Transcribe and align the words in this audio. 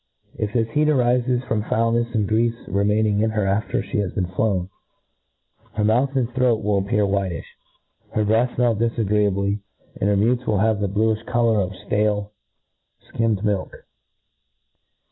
If 0.35 0.53
this 0.53 0.67
heat 0.69 0.87
arifes 0.87 1.47
from 1.47 1.61
fpulpefs 1.61 2.15
ajid 2.15 2.25
grcafe 2.27 2.55
re 2.69 2.83
maining 2.83 3.21
in 3.21 3.29
her 3.29 3.45
after 3.45 3.83
fhe 3.83 4.01
has 4.01 4.11
been 4.11 4.25
flown, 4.29 4.69
her 5.73 5.83
mouth 5.83 6.15
and 6.15 6.27
throat 6.33 6.63
will 6.63 6.79
appeal: 6.79 7.07
whitifh, 7.07 7.43
her 8.13 8.25
breath 8.25 8.49
finell 8.57 8.75
difegrccably, 8.75 9.59
and 9.97 10.09
her 10.09 10.17
mutes 10.17 10.47
will 10.47 10.57
have 10.57 10.79
the 10.79 10.89
bluifh 10.89 11.23
colour 11.27 11.61
of 11.61 11.69
ftale 11.87 12.31
ikimmed 13.13 13.43
milk. 13.43 13.85